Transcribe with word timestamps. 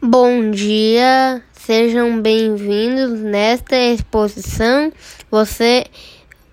Bom 0.00 0.52
dia, 0.52 1.42
sejam 1.50 2.22
bem-vindos 2.22 3.18
nesta 3.18 3.76
exposição. 3.76 4.92
Você, 5.28 5.86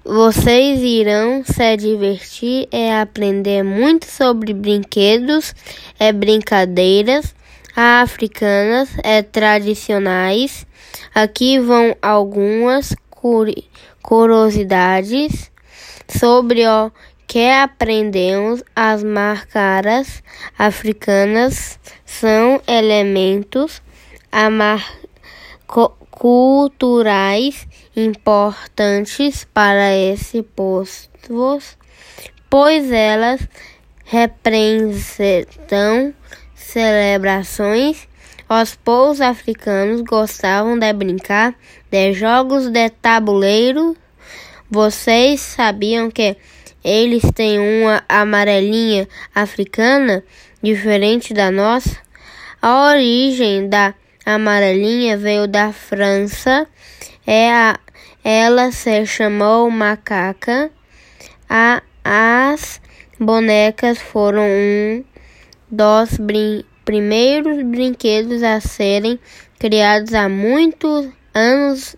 vocês 0.04 0.82
irão 0.82 1.44
se 1.46 1.78
divertir 1.78 2.68
e 2.74 2.90
aprender 2.90 3.62
muito 3.62 4.08
sobre 4.08 4.52
brinquedos 4.52 5.54
e 6.00 6.12
brincadeiras 6.12 7.36
africanas 7.76 8.90
e 9.04 9.22
tradicionais. 9.22 10.66
Aqui 11.14 11.60
vão 11.60 11.96
algumas 12.02 12.96
curiosidades 14.02 15.52
sobre 16.08 16.68
o 16.68 16.92
que 17.28 17.50
aprendemos, 17.50 18.64
as 18.76 19.04
marcaras 19.04 20.24
africanas 20.58 21.80
são 22.06 22.62
elementos 22.68 23.82
culturais 26.12 27.68
importantes 27.96 29.48
para 29.54 29.96
esse 29.96 30.44
povo, 30.44 30.86
pois 32.50 32.92
elas 32.92 33.48
representam 34.06 36.14
celebrações. 36.54 38.08
Os 38.48 38.76
povos 38.76 39.22
africanos 39.22 40.02
gostavam 40.02 40.78
de 40.78 40.94
brincar 40.94 41.56
de 41.90 42.14
jogos 42.14 42.70
de 42.70 42.90
tabuleiro. 42.90 43.98
Vocês 44.70 45.42
sabiam 45.42 46.12
que 46.12 46.38
eles 46.86 47.24
têm 47.34 47.58
uma 47.58 48.04
amarelinha 48.08 49.08
africana 49.34 50.24
diferente 50.62 51.34
da 51.34 51.50
nossa. 51.50 51.98
A 52.62 52.92
origem 52.92 53.68
da 53.68 53.96
amarelinha 54.24 55.18
veio 55.18 55.48
da 55.48 55.74
França. 55.74 56.68
É 57.26 57.52
a, 57.52 57.80
ela 58.24 58.72
se 58.72 59.04
chamou 59.08 59.68
macaca. 59.72 60.70
A, 61.50 61.82
as 62.04 62.80
bonecas 63.20 63.98
foram 63.98 64.44
um 64.44 65.04
dos 65.72 66.20
brin 66.20 66.64
primeiros 66.86 67.64
brinquedos 67.64 68.44
a 68.44 68.60
serem 68.60 69.20
criados 69.58 70.14
há 70.14 70.30
muitos 70.30 71.10
anos 71.34 71.96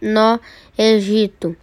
no 0.00 0.40
Egito. 0.78 1.54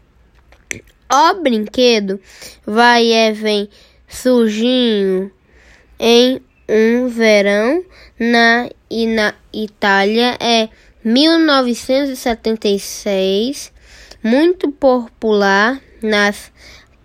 O 1.09 1.35
brinquedo 1.35 2.19
vai 2.65 3.05
e 3.05 3.31
vem 3.31 3.69
surgindo 4.09 5.31
em 5.97 6.41
um 6.67 7.07
verão 7.07 7.81
na, 8.19 8.69
e 8.89 9.07
na 9.07 9.33
Itália 9.53 10.35
é 10.37 10.67
1976, 11.05 13.71
muito 14.21 14.69
popular 14.69 15.79
nas 16.01 16.51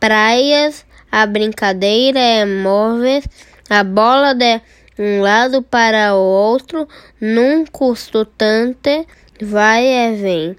praias. 0.00 0.84
A 1.10 1.24
brincadeira 1.26 2.18
é 2.18 2.44
móvel, 2.44 3.22
a 3.70 3.84
bola 3.84 4.34
de 4.34 4.60
um 4.98 5.20
lado 5.20 5.62
para 5.62 6.16
o 6.16 6.18
outro, 6.18 6.88
num 7.20 7.64
custo 7.66 8.24
tanto, 8.24 9.06
vai 9.40 9.86
e 9.86 10.16
vem. 10.16 10.56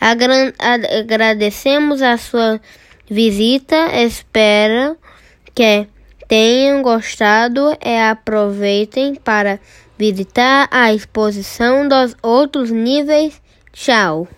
Agradecemos 0.00 2.00
a 2.02 2.16
sua 2.16 2.60
visita. 3.08 4.02
Espero 4.02 4.96
que 5.54 5.86
tenham 6.28 6.82
gostado 6.82 7.76
e 7.84 7.98
aproveitem 7.98 9.14
para 9.14 9.60
visitar 9.98 10.68
a 10.70 10.92
exposição 10.92 11.88
dos 11.88 12.14
outros 12.22 12.70
níveis. 12.70 13.40
Tchau! 13.72 14.28